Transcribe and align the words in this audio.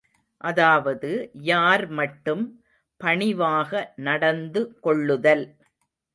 அதாவது 0.41 1.09
யார் 1.47 1.85
மட்டும் 1.91 2.43
பணிவாக 3.01 3.71
நடந்து 4.01 4.63
கொள்ளுதல். 4.81 5.45